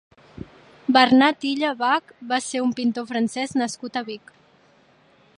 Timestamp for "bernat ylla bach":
0.95-2.13